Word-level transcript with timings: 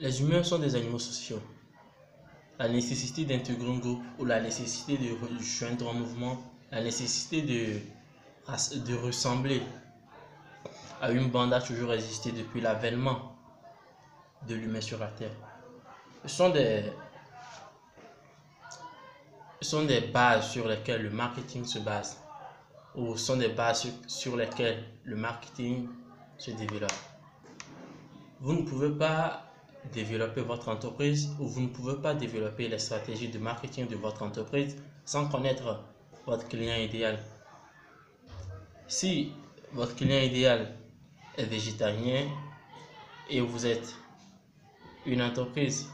Les 0.00 0.22
humains 0.22 0.42
sont 0.42 0.58
des 0.58 0.76
animaux 0.76 0.98
sociaux. 0.98 1.42
La 2.58 2.70
nécessité 2.70 3.26
d'intégrer 3.26 3.70
un 3.70 3.76
groupe 3.76 4.02
ou 4.18 4.24
la 4.24 4.40
nécessité 4.40 4.96
de 4.96 5.12
rejoindre 5.12 5.90
un 5.90 5.92
mouvement, 5.92 6.40
la 6.70 6.82
nécessité 6.82 7.42
de, 7.42 8.96
ressembler 8.96 9.60
à 11.02 11.10
une 11.10 11.28
bande 11.28 11.52
a 11.52 11.60
toujours 11.60 11.92
existé 11.92 12.32
depuis 12.32 12.62
l'avènement 12.62 13.36
de 14.48 14.54
l'humain 14.54 14.80
sur 14.80 14.98
la 14.98 15.08
Terre. 15.08 15.36
Ce 16.24 16.34
sont 16.34 16.48
des, 16.48 16.84
sont 19.60 19.84
des 19.84 20.00
bases 20.00 20.50
sur 20.50 20.66
lesquelles 20.66 21.02
le 21.02 21.10
marketing 21.10 21.66
se 21.66 21.78
base 21.78 22.16
ou 22.94 23.18
sont 23.18 23.36
des 23.36 23.50
bases 23.50 23.86
sur 24.06 24.34
lesquelles 24.34 24.82
le 25.04 25.16
marketing 25.16 25.88
se 26.38 26.52
développe. 26.52 26.90
Vous 28.40 28.54
ne 28.54 28.62
pouvez 28.62 28.90
pas 28.90 29.49
développer 29.92 30.42
votre 30.42 30.68
entreprise 30.68 31.30
ou 31.38 31.46
vous 31.46 31.62
ne 31.62 31.68
pouvez 31.68 31.96
pas 31.96 32.14
développer 32.14 32.68
les 32.68 32.78
stratégies 32.78 33.28
de 33.28 33.38
marketing 33.38 33.88
de 33.88 33.96
votre 33.96 34.22
entreprise 34.22 34.76
sans 35.04 35.28
connaître 35.28 35.82
votre 36.26 36.46
client 36.48 36.76
idéal. 36.76 37.18
Si 38.86 39.32
votre 39.72 39.94
client 39.96 40.20
idéal 40.20 40.76
est 41.36 41.44
végétarien 41.44 42.26
et 43.28 43.40
vous 43.40 43.66
êtes 43.66 43.94
une 45.06 45.22
entreprise 45.22 45.88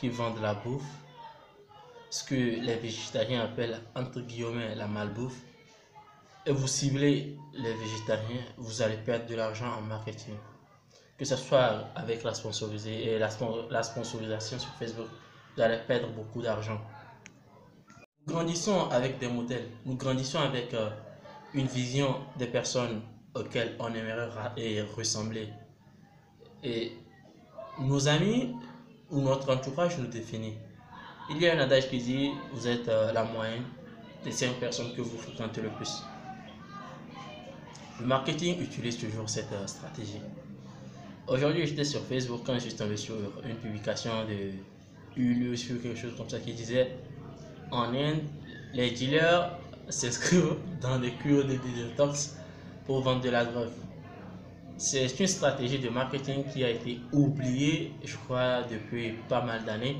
qui 0.00 0.08
vend 0.08 0.30
de 0.30 0.40
la 0.40 0.54
bouffe, 0.54 0.84
ce 2.10 2.22
que 2.22 2.34
les 2.34 2.76
végétariens 2.76 3.42
appellent 3.42 3.80
entre 3.94 4.20
guillemets 4.20 4.74
la 4.74 4.86
malbouffe, 4.86 5.40
et 6.46 6.52
vous 6.52 6.68
ciblez 6.68 7.36
les 7.54 7.74
végétariens, 7.74 8.44
vous 8.58 8.82
allez 8.82 8.98
perdre 8.98 9.26
de 9.26 9.34
l'argent 9.34 9.72
en 9.78 9.80
marketing. 9.80 10.34
Que 11.18 11.24
ce 11.24 11.36
soit 11.36 11.84
avec 11.94 12.24
la, 12.24 12.32
et 12.86 13.18
la, 13.18 13.28
la 13.70 13.82
sponsorisation 13.82 14.58
sur 14.58 14.70
Facebook, 14.74 15.06
vous 15.56 15.62
allez 15.62 15.78
perdre 15.86 16.08
beaucoup 16.08 16.42
d'argent. 16.42 16.80
Nous 18.26 18.34
grandissons 18.34 18.88
avec 18.90 19.18
des 19.18 19.28
modèles, 19.28 19.68
nous 19.84 19.96
grandissons 19.96 20.40
avec 20.40 20.74
euh, 20.74 20.90
une 21.52 21.66
vision 21.66 22.16
des 22.36 22.46
personnes 22.46 23.02
auxquelles 23.34 23.76
on 23.78 23.92
aimerait 23.94 24.28
ressembler. 24.96 25.50
Et 26.62 26.92
nos 27.78 28.08
amis 28.08 28.54
ou 29.10 29.20
notre 29.20 29.54
entourage 29.54 29.98
nous 29.98 30.06
définit. 30.06 30.56
Il 31.30 31.40
y 31.40 31.48
a 31.48 31.54
un 31.54 31.60
adage 31.60 31.88
qui 31.90 31.98
dit 31.98 32.30
vous 32.52 32.66
êtes 32.66 32.88
euh, 32.88 33.12
la 33.12 33.24
moyenne 33.24 33.64
des 34.24 34.32
cinq 34.32 34.54
personnes 34.54 34.94
que 34.94 35.02
vous 35.02 35.18
fréquentez 35.18 35.60
le 35.60 35.70
plus. 35.70 36.02
Le 38.00 38.06
marketing 38.06 38.60
utilise 38.60 38.98
toujours 38.98 39.28
cette 39.28 39.52
euh, 39.52 39.66
stratégie. 39.66 40.20
Aujourd'hui, 41.26 41.66
j'étais 41.66 41.84
sur 41.84 42.04
Facebook 42.04 42.42
quand 42.44 42.52
je 42.54 42.58
suis 42.60 42.74
tombé 42.74 42.98
sur 42.98 43.14
une 43.48 43.56
publication 43.56 44.10
de 44.28 44.50
Ulu 45.16 45.56
sur 45.56 45.80
quelque 45.80 45.98
chose 45.98 46.14
comme 46.18 46.28
ça 46.28 46.38
qui 46.38 46.52
disait 46.52 46.98
en 47.70 47.94
Inde, 47.94 48.20
les 48.74 48.90
dealers 48.90 49.56
s'inscrivent 49.88 50.56
dans 50.82 50.98
des 50.98 51.12
cures 51.12 51.46
de 51.46 51.54
détox 51.54 52.36
pour 52.84 53.00
vendre 53.00 53.22
de 53.22 53.30
la 53.30 53.46
drogue. 53.46 53.70
C'est 54.76 55.18
une 55.18 55.26
stratégie 55.26 55.78
de 55.78 55.88
marketing 55.88 56.44
qui 56.52 56.62
a 56.62 56.68
été 56.68 57.00
oubliée, 57.10 57.92
je 58.04 58.16
crois, 58.16 58.62
depuis 58.64 59.14
pas 59.26 59.40
mal 59.40 59.64
d'années 59.64 59.96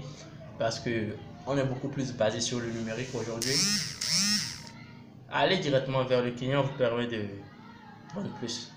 parce 0.59 0.79
que 0.79 1.17
on 1.47 1.57
est 1.57 1.65
beaucoup 1.65 1.89
plus 1.89 2.13
basé 2.13 2.41
sur 2.43 2.61
le 2.61 2.71
numérique 2.71 3.15
aujourd'hui. 3.15 3.55
Aller 5.33 5.57
directement 5.57 6.05
vers 6.05 6.23
le 6.23 6.33
client 6.33 6.63
vous 6.63 6.77
permet 6.77 7.07
de 7.07 7.25
vendre 8.15 8.29
plus. 8.39 8.74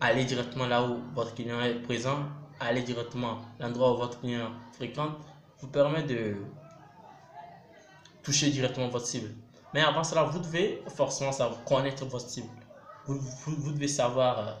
Aller 0.00 0.24
directement 0.24 0.66
là 0.66 0.82
où 0.84 1.00
votre 1.14 1.34
client 1.34 1.60
est 1.60 1.74
présent, 1.82 2.18
aller 2.60 2.82
directement 2.82 3.38
l'endroit 3.58 3.94
où 3.94 3.96
votre 3.96 4.20
client 4.20 4.50
fréquente 4.72 5.16
vous 5.60 5.68
permet 5.68 6.02
de 6.02 6.36
toucher 8.22 8.50
directement 8.50 8.88
votre 8.88 9.06
cible. 9.06 9.30
Mais 9.72 9.80
avant 9.80 10.04
cela, 10.04 10.24
vous 10.24 10.38
devez 10.38 10.82
forcément 10.94 11.32
savoir 11.32 11.64
connaître 11.64 12.04
votre 12.06 12.28
cible. 12.28 12.48
Vous, 13.06 13.18
vous, 13.18 13.72
devez 13.72 13.88
savoir 13.88 14.38
euh, 14.38 14.52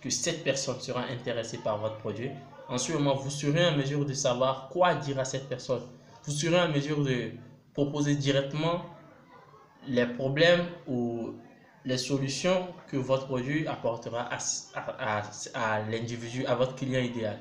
que 0.00 0.08
cette 0.08 0.44
personne 0.44 0.80
sera 0.80 1.02
intéressée 1.02 1.58
par 1.58 1.78
votre 1.78 1.96
produit. 1.98 2.30
En 2.68 2.78
ce 2.78 2.92
moment, 2.92 3.14
vous 3.14 3.30
serez 3.30 3.66
en 3.66 3.76
mesure 3.76 4.04
de 4.04 4.12
savoir 4.12 4.68
quoi 4.68 4.94
dire 4.94 5.18
à 5.18 5.24
cette 5.24 5.48
personne 5.48 5.82
vous 6.28 6.34
serez 6.34 6.60
en 6.60 6.68
mesure 6.68 7.02
de 7.02 7.30
proposer 7.72 8.14
directement 8.14 8.84
les 9.86 10.04
problèmes 10.04 10.66
ou 10.86 11.32
les 11.84 11.98
solutions 11.98 12.68
que 12.88 12.96
votre 12.96 13.26
produit 13.26 13.66
apportera 13.66 14.28
à, 14.30 15.22
à, 15.54 15.80
l'individu, 15.82 16.44
à 16.46 16.54
votre 16.54 16.74
client 16.74 17.00
idéal. 17.00 17.38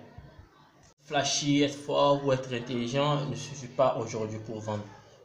Flashy, 1.03 1.63
être 1.63 1.75
fort 1.75 2.25
ou 2.25 2.33
être 2.33 2.53
intelligent 2.53 3.25
ne 3.25 3.35
suffit 3.35 3.67
pas 3.67 3.95
aujourd'hui 3.97 4.39
pour 4.39 4.59
vendre. 4.59 4.83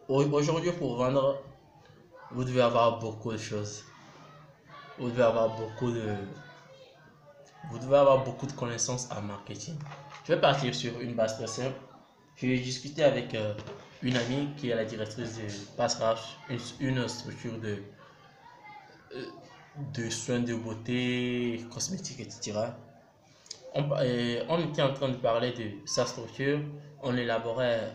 Aujourd'hui, 0.09 0.73
pour 0.73 0.97
vendre, 0.97 1.43
vous 2.31 2.45
devez 2.45 2.63
avoir 2.63 2.99
beaucoup 2.99 3.33
de 3.33 3.39
choses. 3.39 3.85
Vous 4.99 5.11
devez 5.11 5.23
avoir 5.23 5.57
beaucoup 5.57 5.91
de, 5.91 6.15
vous 7.71 7.79
devez 7.79 7.97
avoir 7.97 8.25
beaucoup 8.25 8.47
de 8.47 8.53
connaissances 8.53 9.09
en 9.11 9.23
marketing. 9.23 9.75
Je 10.25 10.35
vais 10.35 10.41
partir 10.41 10.75
sur 10.75 11.01
une 11.01 11.15
base 11.15 11.37
très 11.37 11.47
simple. 11.47 11.77
J'ai 12.37 12.59
discuté 12.59 13.05
avec 13.05 13.35
euh, 13.35 13.55
une 14.03 14.17
amie 14.17 14.49
qui 14.57 14.71
est 14.71 14.75
la 14.75 14.85
directrice 14.85 15.37
de 15.37 15.77
Passraf, 15.77 16.39
une, 16.81 17.09
structure 17.09 17.59
de, 17.59 17.79
de 19.95 20.11
soins 20.11 20.41
de 20.41 20.55
beauté, 20.55 21.65
cosmétiques, 21.73 22.21
etc. 22.21 22.53
On, 23.75 23.85
on, 24.49 24.59
était 24.71 24.83
en 24.83 24.93
train 24.93 25.09
de 25.09 25.17
parler 25.17 25.53
de 25.53 25.87
sa 25.87 26.05
structure, 26.05 26.61
on 27.03 27.17
élaborait 27.17 27.93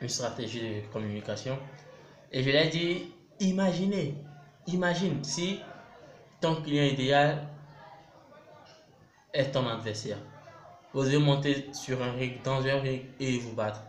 une 0.00 0.08
stratégie 0.08 0.60
de 0.60 0.92
communication. 0.92 1.58
Et 2.30 2.42
je 2.42 2.48
lui 2.48 2.56
ai 2.56 2.68
dit, 2.68 3.12
imaginez, 3.40 4.14
imagine 4.66 5.24
si 5.24 5.60
ton 6.40 6.62
client 6.62 6.84
idéal 6.84 7.48
est 9.32 9.50
ton 9.50 9.66
adversaire. 9.66 10.18
Vous 10.92 11.04
devez 11.04 11.18
monter 11.18 11.68
sur 11.72 12.02
un 12.02 12.12
ring, 12.12 12.42
dans 12.42 12.64
un 12.66 12.80
ring 12.80 13.02
et 13.18 13.38
vous 13.38 13.52
battre. 13.52 13.82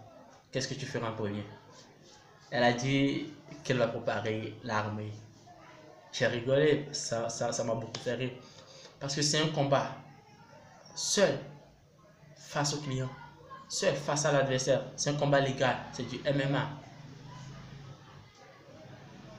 Qu'est-ce 0.52 0.68
que 0.68 0.74
tu 0.74 0.85
feras 0.85 1.09
en 1.09 1.13
premier? 1.13 1.44
Elle 2.52 2.63
a 2.63 2.74
dit 2.74 3.28
qu'elle 3.63 3.78
va 3.78 3.88
préparer 3.88 4.56
l'armée. 4.63 5.12
J'ai 6.12 6.28
rigolé, 6.28 6.88
ça 6.92 7.22
m'a 7.22 7.30
ça, 7.30 7.64
beaucoup 7.64 8.00
fait 8.03 8.16
rire. 8.16 8.31
Parce 9.00 9.16
que 9.16 9.22
c'est 9.22 9.42
un 9.42 9.47
combat. 9.47 9.96
Seul, 10.96 11.38
face 12.36 12.74
au 12.74 12.78
client. 12.78 13.09
Seul, 13.68 13.96
face 13.96 14.25
à 14.25 14.31
l'adversaire. 14.31 14.84
C'est 14.96 15.12
un 15.12 15.14
combat 15.14 15.40
légal. 15.40 15.75
C'est 15.94 16.08
du 16.09 16.18
MMA 16.20 16.68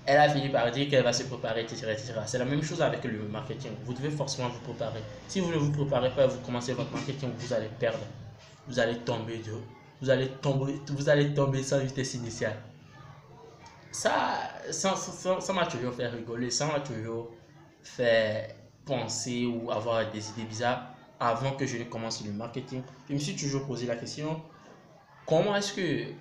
elle 0.07 0.19
a 0.19 0.29
fini 0.29 0.49
par 0.49 0.69
dire 0.73 0.89
qu'elle 0.89 1.05
va 1.05 1.13
se 1.13 1.23
préparer, 1.23 1.61
etc. 1.63 1.87
C'est 2.27 2.39
la 2.39 2.45
même 2.45 2.65
chose 2.65 2.83
avec 2.83 3.05
le 3.05 3.29
marketing. 3.29 3.71
Vous 3.85 3.95
devez 3.95 4.11
forcément 4.11 4.49
vous 4.49 4.59
préparer. 4.59 5.01
Si 5.29 5.39
vous 5.39 5.53
ne 5.53 5.57
vous 5.57 5.71
préparez 5.71 6.11
pas, 6.11 6.27
vous 6.27 6.41
commencez 6.41 6.73
votre 6.73 6.91
marketing, 6.91 7.31
vous 7.39 7.53
allez 7.53 7.69
perdre. 7.79 8.01
Vous 8.67 8.81
allez 8.81 8.97
tomber 8.97 9.39
de, 9.39 9.53
vous 10.01 10.11
allez 10.11 10.27
tomber, 10.43 10.81
vous 10.89 11.09
allez 11.09 11.33
tomber 11.33 11.63
sans 11.63 11.79
vitesse 11.79 12.15
initiale. 12.15 12.57
Ça, 13.93 14.53
ça, 14.71 14.95
ça, 14.97 15.53
m'a 15.53 15.67
toujours 15.67 15.95
fait 15.95 16.07
rigoler, 16.07 16.51
ça 16.51 16.67
m'a 16.67 16.81
toujours 16.81 17.31
fait 17.83 18.55
penser 18.85 19.47
ou 19.47 19.71
avoir 19.71 20.11
des 20.11 20.31
idées 20.31 20.45
bizarres 20.45 20.95
avant 21.19 21.53
que 21.53 21.67
je 21.67 21.77
ne 21.77 21.85
commence 21.85 22.25
le 22.25 22.33
marketing. 22.33 22.83
Je 23.09 23.15
me 23.15 23.19
suis 23.19 23.37
toujours 23.37 23.67
posé 23.67 23.87
la 23.87 23.97
question, 23.97 24.41
comment 25.27 25.57
est-ce 25.57 25.73
que 25.73 26.13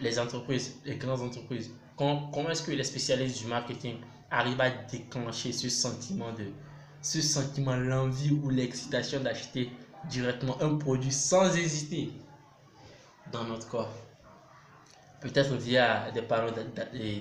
les 0.00 0.18
entreprises, 0.18 0.76
les 0.84 0.96
grandes 0.96 1.20
entreprises, 1.20 1.70
comment, 1.96 2.50
est-ce 2.50 2.62
que 2.62 2.72
les 2.72 2.84
spécialistes 2.84 3.42
du 3.42 3.46
marketing 3.46 3.96
arrivent 4.30 4.60
à 4.60 4.70
déclencher 4.70 5.52
ce 5.52 5.68
sentiment 5.68 6.32
de 6.32 6.46
ce 7.02 7.20
sentiment, 7.20 7.76
l'envie 7.76 8.30
ou 8.42 8.48
l'excitation 8.48 9.20
d'acheter 9.20 9.70
directement 10.08 10.56
un 10.60 10.76
produit 10.76 11.12
sans 11.12 11.56
hésiter 11.56 12.12
dans 13.32 13.44
notre 13.44 13.68
corps? 13.68 13.92
Peut-être 15.22 15.54
via 15.54 16.10
des 16.10 16.22
panneaux 16.22 16.50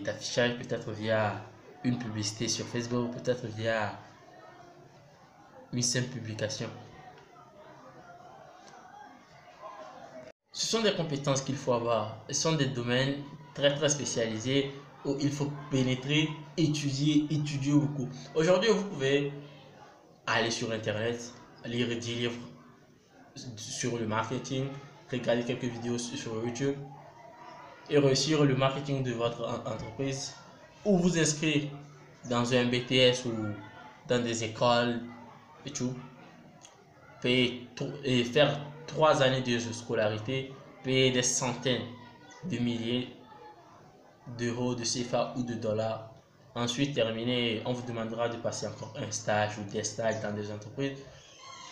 d'affichage, 0.04 0.58
peut-être 0.58 0.92
via 0.92 1.40
une 1.84 2.00
publicité 2.00 2.48
sur 2.48 2.66
Facebook, 2.66 3.12
peut-être 3.12 3.46
via 3.46 3.94
une 5.72 5.84
simple 5.84 6.08
publication. 6.08 6.68
Ce 10.52 10.66
sont 10.66 10.82
des 10.82 10.94
compétences 10.94 11.42
qu'il 11.42 11.56
faut 11.56 11.74
avoir. 11.74 12.18
Ce 12.30 12.34
sont 12.34 12.54
des 12.54 12.66
domaines 12.66 13.22
très 13.54 13.74
très 13.76 13.90
spécialisés 13.90 14.72
où 15.06 15.16
il 15.20 15.32
faut 15.32 15.52
pénétrer, 15.70 16.28
étudier, 16.58 17.28
étudier 17.30 17.74
beaucoup. 17.74 18.10
Aujourd'hui, 18.34 18.70
vous 18.70 18.84
pouvez 18.86 19.32
aller 20.26 20.50
sur 20.50 20.72
Internet, 20.72 21.34
lire 21.66 21.88
des 21.88 22.00
livres 22.00 22.34
sur 23.56 24.00
le 24.00 24.08
marketing, 24.08 24.66
regarder 25.12 25.44
quelques 25.44 25.66
vidéos 25.66 26.00
sur 26.00 26.44
YouTube 26.44 26.76
et 27.92 28.00
réussir 28.00 28.44
le 28.46 28.56
marketing 28.56 29.04
de 29.04 29.12
votre 29.12 29.44
entreprise 29.66 30.34
ou 30.86 30.98
vous 30.98 31.20
inscrire 31.20 31.64
dans 32.30 32.54
un 32.54 32.66
BTS 32.66 33.26
ou 33.26 33.34
dans 34.08 34.24
des 34.24 34.44
écoles 34.44 35.02
et 35.66 35.72
tout. 35.72 35.94
et 37.24 38.24
faire 38.24 38.60
trois 38.88 39.22
années 39.22 39.42
de 39.42 39.60
scolarité, 39.60 40.54
payer 40.84 41.12
des 41.12 41.22
centaines 41.22 41.88
de 42.46 42.58
milliers 42.58 43.10
d'euros, 44.38 44.74
de 44.74 44.84
CFA 44.84 45.34
ou 45.38 45.44
de 45.44 45.54
dollars. 45.54 46.10
Ensuite, 46.56 46.96
terminé, 46.96 47.62
on 47.66 47.74
vous 47.74 47.86
demandera 47.88 48.28
de 48.28 48.38
passer 48.38 48.68
encore 48.68 48.94
un 48.98 49.10
stage 49.12 49.58
ou 49.58 49.64
des 49.72 49.84
stages 49.84 50.22
dans 50.22 50.34
des 50.34 50.52
entreprises. 50.52 51.00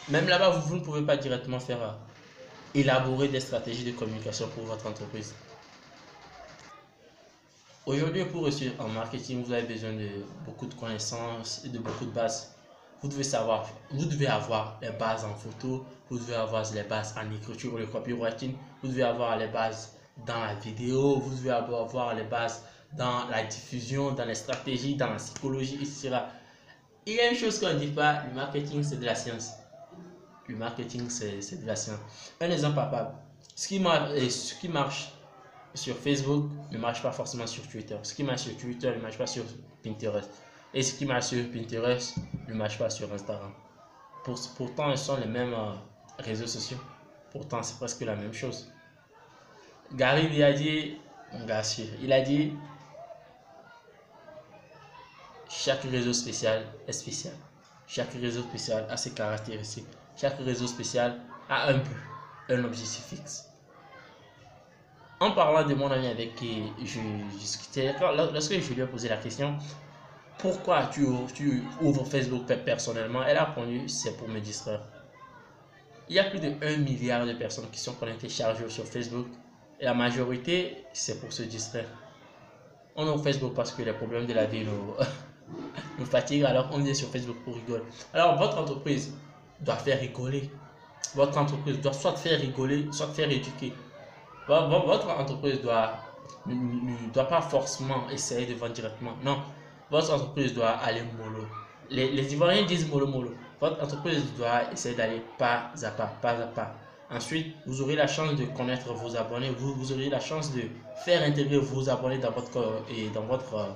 Même 0.08 0.28
là-bas, 0.28 0.50
vous, 0.52 0.76
ne 0.76 0.82
pouvez 0.82 1.02
pas 1.02 1.18
directement 1.18 1.60
faire 1.60 1.82
euh, 1.82 1.92
élaborer 2.74 3.28
des 3.28 3.40
stratégies 3.40 3.84
de 3.84 3.92
communication 3.92 4.48
pour 4.56 4.64
votre 4.64 4.88
entreprise. 4.88 5.34
Aujourd'hui, 7.90 8.24
pour 8.26 8.44
réussir 8.44 8.74
en 8.78 8.88
marketing, 8.88 9.44
vous 9.44 9.52
avez 9.52 9.64
besoin 9.64 9.94
de 9.94 10.08
beaucoup 10.46 10.68
de 10.68 10.76
connaissances 10.76 11.64
et 11.66 11.70
de 11.70 11.80
beaucoup 11.80 12.06
de 12.06 12.12
bases. 12.12 12.54
Vous 13.02 13.08
devez 13.08 13.24
savoir, 13.24 13.68
vous 13.90 14.06
devez 14.06 14.28
avoir 14.28 14.78
les 14.80 14.92
bases 14.92 15.26
en 15.26 15.34
photo, 15.34 15.84
vous 16.08 16.20
devez 16.20 16.36
avoir 16.36 16.72
les 16.72 16.84
bases 16.84 17.16
en 17.18 17.36
écriture, 17.36 17.76
le 17.80 17.88
copywriting, 17.88 18.54
vous 18.84 18.90
devez 18.90 19.02
avoir 19.02 19.38
les 19.38 19.48
bases 19.48 19.96
dans 20.28 20.40
la 20.40 20.54
vidéo, 20.54 21.18
vous 21.18 21.36
devez 21.36 21.50
avoir 21.50 22.14
les 22.14 22.26
bases 22.26 22.64
dans 22.96 23.26
la 23.28 23.44
diffusion, 23.44 24.12
dans 24.12 24.26
les 24.26 24.36
stratégies, 24.36 24.94
dans 24.94 25.08
la 25.10 25.16
psychologie, 25.16 25.80
etc. 25.82 26.12
Il 27.08 27.16
y 27.16 27.20
a 27.20 27.32
une 27.32 27.36
chose 27.36 27.60
qu'on 27.60 27.74
ne 27.74 27.80
dit 27.80 27.88
pas, 27.88 28.22
le 28.30 28.36
marketing 28.36 28.84
c'est 28.84 29.00
de 29.00 29.06
la 29.06 29.16
science. 29.16 29.54
Le 30.48 30.56
marketing 30.58 31.10
c'est 31.10 31.60
de 31.60 31.66
la 31.66 31.76
science. 31.76 31.98
Un 32.40 32.52
exemple 32.52 32.76
papa, 32.76 33.20
ce 33.56 33.68
qui, 33.68 33.84
ce 34.30 34.54
qui 34.60 34.68
marche 34.70 35.12
sur 35.74 35.98
Facebook 35.98 36.50
ne 36.72 36.78
marche 36.78 37.02
pas 37.02 37.12
forcément 37.12 37.48
sur 37.48 37.68
Twitter. 37.68 37.98
Ce 38.04 38.14
qui 38.14 38.24
marche 38.24 38.42
sur 38.42 38.58
Twitter 38.58 38.92
ne 38.96 39.02
marche 39.02 39.18
pas 39.18 39.28
sur 39.28 39.44
Pinterest. 39.84 40.30
Et 40.74 40.84
ce 40.84 40.96
qui 40.96 41.06
marche 41.06 41.26
sur 41.28 41.50
Pinterest 41.52 42.16
ne 42.48 42.54
marche 42.54 42.78
pas 42.78 42.90
sur 42.90 43.12
Instagram. 43.14 43.52
pourtant, 44.58 44.96
ce 44.96 45.06
sont 45.06 45.18
les 45.18 45.28
mêmes 45.28 45.54
euh, 45.54 45.74
réseaux 46.20 46.48
sociaux. 46.48 46.78
Pourtant, 47.32 47.62
c'est 47.64 47.78
presque 47.78 48.02
la 48.02 48.16
même 48.16 48.34
chose. 48.34 48.72
Gary 49.94 50.30
il 50.32 50.44
a 50.44 50.54
dit, 50.54 50.98
mon 51.34 51.46
gars 51.46 51.64
il 52.02 52.14
a 52.14 52.22
dit, 52.22 52.54
chaque 55.50 55.82
réseau 55.84 56.14
spécial 56.14 56.66
est 56.88 56.92
spécial. 56.92 57.34
Chaque 57.88 58.14
réseau 58.14 58.44
spécial 58.44 58.86
a 58.90 58.98
ses 58.98 59.12
caractéristiques. 59.12 59.88
Chaque 60.16 60.38
réseau 60.40 60.68
spécial 60.68 61.20
a 61.50 61.70
un 61.70 61.78
but, 61.80 61.98
un 62.50 62.64
objectif 62.64 63.04
fixe 63.06 63.49
en 65.20 65.32
parlant 65.32 65.68
de 65.68 65.74
mon 65.74 65.92
ami 65.92 66.08
avec 66.08 66.36
qui 66.36 66.64
je 66.84 67.00
discutais, 67.38 67.94
lorsque 68.00 68.54
je 68.54 68.74
lui 68.74 68.82
ai 68.82 68.86
posé 68.86 69.10
la 69.10 69.18
question, 69.18 69.56
pourquoi 70.38 70.86
tu, 70.86 71.06
ouvres 71.82 72.06
Facebook 72.06 72.46
personnellement, 72.66 73.24
elle 73.24 73.38
a 73.38 73.46
répondu, 73.46 73.90
c'est 73.90 74.16
pour 74.18 74.30
me 74.30 74.40
distraire. 74.40 74.82
Il 76.08 76.16
y 76.16 76.20
a 76.20 76.24
plus 76.24 76.40
de 76.40 76.54
1 76.62 76.78
milliard 76.78 77.26
de 77.26 77.34
personnes 77.34 77.70
qui 77.72 77.80
sont 77.80 77.94
connectées 77.94 78.30
jour 78.30 78.70
sur 78.70 78.86
Facebook 78.86 79.28
et 79.80 79.86
la 79.86 79.94
majorité, 79.94 80.86
c'est 80.94 81.20
pour 81.20 81.32
se 81.34 81.44
distraire. 81.44 81.88
On 82.96 83.08
ouvre 83.08 83.24
Facebook 83.24 83.54
parce 83.54 83.72
que 83.72 83.84
les 83.84 83.94
problèmes 83.94 84.26
de 84.26 84.34
la 84.34 84.46
vie 84.46 84.64
nous, 84.64 84.96
nous 86.00 86.06
fatiguent, 86.06 86.46
alors 86.46 86.70
on 86.72 86.80
vient 86.80 86.94
sur 86.94 87.10
Facebook 87.10 87.38
pour 87.44 87.56
rigoler. 87.56 87.84
Alors 88.14 88.38
votre 88.38 88.58
entreprise 88.58 89.14
doit 89.60 89.76
faire 89.76 90.00
rigoler. 90.00 90.50
Votre 91.16 91.38
entreprise 91.38 91.80
doit 91.82 91.94
soit 91.94 92.16
faire 92.16 92.40
rigoler, 92.40 92.88
soit 92.92 93.08
faire 93.08 93.30
éduquer 93.30 93.74
votre 94.50 95.10
entreprise 95.10 95.62
doit, 95.62 95.94
ne 96.46 97.12
doit 97.14 97.28
pas 97.28 97.42
forcément 97.42 98.10
essayer 98.10 98.46
de 98.48 98.56
vendre 98.56 98.74
directement. 98.74 99.14
Non, 99.24 99.38
votre 99.92 100.14
entreprise 100.14 100.54
doit 100.54 100.70
aller 100.70 101.04
mollo. 101.18 101.46
Les, 101.90 102.12
les 102.12 102.34
Ivoiriens 102.34 102.66
disent 102.66 102.90
mollo 102.90 103.08
mollo. 103.08 103.32
Votre 103.62 103.84
entreprise 103.84 104.24
doit 104.38 104.72
essayer 104.72 104.96
d'aller 104.96 105.22
pas 105.38 105.72
à 105.84 105.92
pas, 105.92 106.08
pas 106.22 106.32
à 106.32 106.48
pas. 106.48 106.76
Ensuite, 107.12 107.56
vous 107.66 107.82
aurez 107.82 107.96
la 107.96 108.08
chance 108.08 108.36
de 108.36 108.46
connaître 108.46 108.94
vos 108.94 109.16
abonnés. 109.16 109.50
Vous, 109.50 109.74
vous 109.74 109.92
aurez 109.92 110.10
la 110.10 110.20
chance 110.20 110.54
de 110.54 110.62
faire 111.04 111.24
intégrer 111.24 111.58
vos 111.58 111.90
abonnés 111.90 112.20
dans 112.20 112.32
votre, 112.32 112.84
et 112.90 113.10
dans 113.10 113.24
votre 113.24 113.56
euh, 113.56 113.70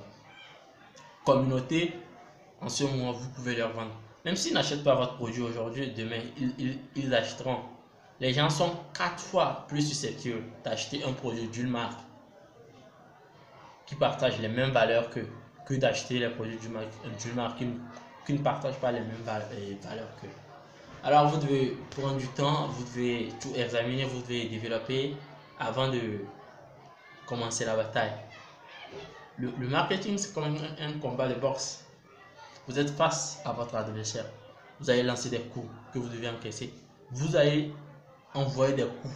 communauté. 1.26 1.94
En 2.62 2.70
ce 2.70 2.84
moment, 2.84 3.12
vous 3.12 3.30
pouvez 3.32 3.56
leur 3.56 3.74
vendre. 3.74 3.92
Même 4.24 4.36
s'ils 4.36 4.54
n'achètent 4.54 4.84
pas 4.84 4.96
votre 4.96 5.16
produit 5.16 5.42
aujourd'hui, 5.42 5.92
demain, 5.92 6.22
ils, 6.38 6.54
ils, 6.60 6.80
ils 6.96 7.14
achèteront 7.14 7.58
les 8.20 8.34
gens 8.34 8.50
sont 8.50 8.76
quatre 8.94 9.20
fois 9.20 9.66
plus 9.68 9.82
susceptibles 9.82 10.44
d'acheter 10.64 11.04
un 11.04 11.14
produit 11.14 11.48
d'une 11.48 11.70
marque 11.70 12.00
qui 13.86 13.96
partage 13.96 14.40
les 14.40 14.48
mêmes 14.48 14.72
valeurs 14.72 15.10
que, 15.10 15.20
que 15.66 15.74
d'acheter 15.74 16.20
les 16.20 16.30
produits 16.30 16.58
d'une 16.58 17.34
marque, 17.36 17.58
qui, 17.58 18.34
ne 18.34 18.38
partage 18.38 18.76
pas 18.76 18.92
les 18.92 19.00
mêmes 19.02 19.24
valeurs 19.24 20.16
que. 20.22 20.28
Alors 21.04 21.28
vous 21.28 21.38
devez 21.38 21.78
prendre 21.90 22.18
du 22.18 22.28
temps, 22.28 22.68
vous 22.68 22.84
devez 22.86 23.30
tout 23.42 23.52
examiner, 23.56 24.06
vous 24.06 24.22
devez 24.22 24.46
développer 24.46 25.16
avant 25.60 25.90
de 25.90 26.22
commencer 27.26 27.66
la 27.66 27.76
bataille. 27.76 28.14
Le, 29.38 29.50
marketing, 29.68 30.18
c'est 30.18 30.34
comme 30.34 30.44
un, 30.46 30.88
un 30.88 30.94
combat 31.00 31.28
de 31.28 31.34
boxe. 31.34 31.86
Vous 32.68 32.80
êtes 32.80 32.92
face 32.92 33.42
à 33.44 33.52
votre 33.52 33.76
adversaire. 33.76 34.26
Vous 34.80 34.90
allez 34.90 35.04
lancer 35.04 35.30
des 35.30 35.40
coups 35.40 35.68
que 35.94 36.00
vous 36.00 36.08
devez 36.08 36.30
encaisser. 36.30 36.74
Vous 37.12 37.36
allez 37.36 37.74
envoyer 38.34 38.74
des 38.74 38.84
coups 38.86 39.14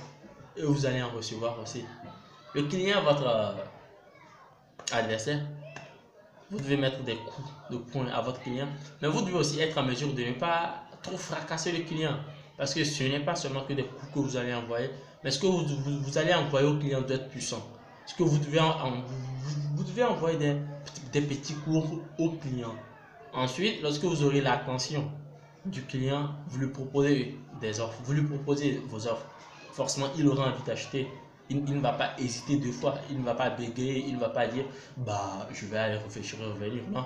et 0.55 0.63
vous 0.63 0.85
allez 0.85 1.01
en 1.01 1.09
recevoir 1.09 1.59
aussi. 1.59 1.85
Le 2.53 2.63
client, 2.63 3.03
votre 3.03 3.27
euh, 3.27 3.51
adversaire, 4.91 5.41
vous 6.49 6.57
devez 6.59 6.77
mettre 6.77 7.03
des 7.03 7.15
coups 7.15 7.49
de 7.69 7.77
poing 7.77 8.07
à 8.07 8.21
votre 8.21 8.41
client, 8.41 8.67
mais 9.01 9.07
vous 9.07 9.21
devez 9.21 9.35
aussi 9.37 9.59
être 9.59 9.77
en 9.77 9.83
mesure 9.83 10.13
de 10.13 10.23
ne 10.23 10.33
pas 10.33 10.83
trop 11.03 11.17
fracasser 11.17 11.71
le 11.71 11.83
client. 11.83 12.17
Parce 12.57 12.73
que 12.73 12.83
ce 12.83 13.03
n'est 13.03 13.19
pas 13.19 13.35
seulement 13.35 13.61
que 13.61 13.73
des 13.73 13.83
coups 13.83 14.11
que 14.13 14.19
vous 14.19 14.37
allez 14.37 14.53
envoyer, 14.53 14.89
mais 15.23 15.29
ce 15.29 15.39
que 15.39 15.45
vous, 15.45 15.63
vous, 16.01 16.17
allez 16.17 16.33
envoyer 16.33 16.67
au 16.67 16.77
client 16.77 17.01
doit 17.01 17.17
être 17.17 17.29
puissant. 17.29 17.63
Ce 18.07 18.15
que 18.15 18.23
vous 18.23 18.39
devez, 18.39 18.59
envoyer 20.03 20.37
des 21.11 21.21
petits 21.21 21.53
coups 21.53 21.99
au 22.17 22.31
client. 22.31 22.73
Ensuite, 23.33 23.81
lorsque 23.83 24.03
vous 24.03 24.23
aurez 24.23 24.41
l'attention 24.41 25.11
du 25.69 25.83
client, 25.83 26.29
vous 26.47 26.59
lui 26.59 26.67
proposez 26.67 27.37
des 27.61 27.79
offres, 27.79 27.99
vous 28.03 28.13
lui 28.13 28.23
proposez 28.23 28.81
vos 28.87 29.07
offres, 29.07 29.25
forcément 29.71 30.07
il 30.17 30.27
aura 30.27 30.49
envie 30.49 30.63
d'acheter. 30.63 31.07
Il, 31.49 31.63
ne 31.63 31.79
va 31.79 31.93
pas 31.93 32.11
hésiter 32.19 32.57
deux 32.57 32.73
fois, 32.73 32.95
il 33.09 33.19
ne 33.19 33.23
va 33.23 33.33
pas 33.33 33.49
bégayer, 33.49 34.03
il 34.05 34.15
ne 34.15 34.19
va 34.19 34.27
pas 34.29 34.47
dire 34.47 34.65
bah 34.97 35.47
je 35.53 35.65
vais 35.65 35.77
aller 35.77 35.97
réfléchir 35.97 36.39
et 36.41 36.45
revenir. 36.45 36.83
Non, 36.91 37.05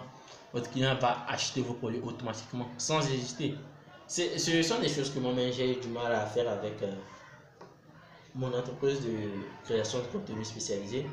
votre 0.52 0.72
client 0.72 0.96
va 1.00 1.26
acheter 1.28 1.62
vos 1.62 1.74
produits 1.74 2.02
automatiquement 2.04 2.68
sans 2.78 3.08
hésiter. 3.12 3.54
Ce 4.08 4.64
sont 4.64 4.80
des 4.80 4.90
choses 4.90 5.14
que 5.14 5.20
moi-même 5.20 5.54
j'ai 5.54 5.76
du 5.76 5.88
mal 5.90 6.12
à 6.12 6.26
faire 6.26 6.50
avec 6.52 6.82
euh, 6.82 6.92
mon 8.34 8.48
entreprise 8.48 9.00
de 9.02 9.14
création 9.64 10.00
de 10.00 10.06
contenu 10.06 10.44
spécialisé. 10.44 11.06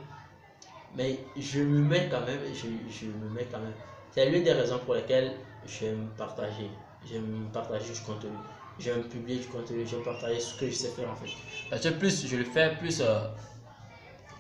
Mais 0.97 1.21
je 1.37 1.61
me 1.61 1.81
mets 1.81 2.09
quand 2.11 2.23
même, 2.23 2.41
je, 2.55 2.67
je 2.91 3.07
me 3.07 3.29
mets 3.29 3.47
quand 3.51 3.59
même. 3.59 3.75
C'est 4.11 4.31
l'une 4.31 4.43
des 4.43 4.53
raisons 4.53 4.79
pour 4.79 4.95
lesquelles 4.95 5.33
j'aime 5.67 6.09
partager 6.17 6.71
j'aime 7.11 7.49
partager 7.53 7.93
du 7.93 8.01
contenu. 8.01 8.31
J'aime 8.79 9.03
publier 9.05 9.41
du 9.41 9.47
contenu, 9.49 9.87
j'aime 9.87 10.03
partager 10.03 10.41
ce 10.41 10.59
que 10.59 10.67
je 10.67 10.73
sais 10.73 10.89
faire 10.89 11.11
en 11.11 11.17
fait. 11.17 11.31
Parce 11.71 11.83
que 11.83 11.89
plus 11.89 12.27
je 12.27 12.37
le 12.37 12.45
fais, 12.45 12.77
plus 12.77 13.01
euh, 13.01 13.21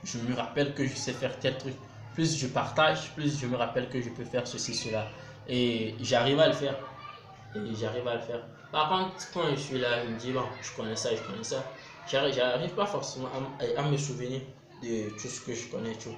je 0.04 0.18
me 0.18 0.34
rappelle 0.34 0.74
que 0.74 0.86
je 0.86 0.94
sais 0.94 1.12
faire 1.12 1.38
tel 1.38 1.58
truc. 1.58 1.74
Plus 2.14 2.36
je 2.36 2.46
partage, 2.46 3.12
plus 3.14 3.38
je 3.40 3.46
me 3.46 3.56
rappelle 3.56 3.88
que 3.88 4.00
je 4.00 4.10
peux 4.10 4.24
faire 4.24 4.46
ceci, 4.46 4.74
cela. 4.74 5.06
Et 5.48 5.94
j'arrive 6.00 6.40
à 6.40 6.48
le 6.48 6.52
faire. 6.52 6.76
Et 7.54 7.74
j'arrive 7.74 8.06
à 8.06 8.14
le 8.14 8.20
faire. 8.20 8.44
Par 8.70 8.88
contre, 8.88 9.14
quand 9.32 9.50
je 9.50 9.56
suis 9.56 9.78
là, 9.78 10.04
je 10.04 10.10
me 10.10 10.18
dis, 10.18 10.32
bon, 10.32 10.42
je 10.60 10.76
connais 10.76 10.96
ça, 10.96 11.10
je 11.14 11.22
connais 11.22 11.44
ça. 11.44 11.64
J'arrive 12.10 12.70
pas 12.74 12.86
forcément 12.86 13.28
à, 13.28 13.80
à, 13.80 13.88
me 13.88 13.96
souvenir 13.96 14.40
de 14.82 15.10
tout 15.10 15.28
ce 15.28 15.40
que 15.40 15.54
je 15.54 15.68
connais. 15.68 15.94
Tout. 15.94 16.14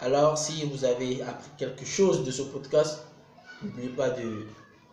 Alors, 0.00 0.36
si 0.36 0.66
vous 0.66 0.84
avez 0.84 1.22
appris 1.22 1.50
quelque 1.56 1.84
chose 1.84 2.24
de 2.24 2.30
ce 2.30 2.42
podcast, 2.42 3.06
n'oubliez 3.62 3.88
pas 3.88 4.10
de 4.10 4.46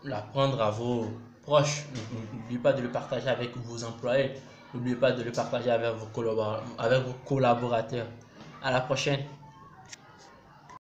l'apprendre 0.03 0.62
à 0.62 0.72
vos 0.72 1.07
proches. 1.43 1.86
N'oubliez 2.33 2.60
pas 2.60 2.74
de 2.74 2.81
le 2.81 2.89
partager 2.89 3.29
avec 3.29 3.55
vos 3.57 3.83
employés. 3.83 4.31
N'oubliez 4.74 4.95
pas 4.95 5.12
de 5.12 5.24
le 5.24 5.31
partager 5.31 5.69
avec 5.72 5.93
vos, 5.95 6.07
collaborateurs. 7.25 8.07
À 8.62 8.72
la 8.72 8.81
prochaine. 8.81 9.19